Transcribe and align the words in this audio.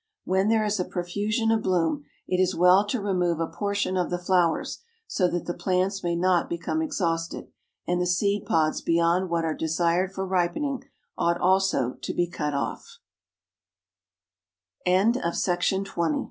When 0.25 0.47
there 0.49 0.65
is 0.65 0.79
a 0.79 0.85
profusion 0.85 1.51
of 1.51 1.61
bloom, 1.61 2.05
it 2.27 2.41
is 2.41 2.55
well 2.55 2.87
to 2.87 2.99
remove 2.99 3.39
a 3.39 3.45
portion 3.45 3.97
of 3.97 4.09
the 4.09 4.17
flowers, 4.17 4.79
so 5.05 5.27
that 5.27 5.45
the 5.45 5.53
plants 5.53 6.03
may 6.03 6.15
not 6.15 6.49
become 6.49 6.81
exhausted, 6.81 7.51
and 7.85 8.01
the 8.01 8.07
seed 8.07 8.47
pods 8.47 8.81
beyond 8.81 9.29
what 9.29 9.45
are 9.45 9.53
desired 9.53 10.11
for 10.11 10.25
ripening, 10.25 10.85
ought 11.19 11.39
also 11.39 11.97
to 12.01 12.13
be 12.15 12.27
cut 12.27 12.55
off. 12.55 12.97
A 14.87 15.03
Talk 15.11 15.15
About 15.17 15.85
Climbers. 15.85 16.19